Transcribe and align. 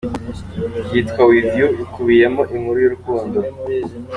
Yitwa 0.91 1.21
"With 1.29 1.49
You" 1.57 1.67
ikubiyemo 1.83 2.41
inkuru 2.55 2.77
y’urukundo. 2.81 3.39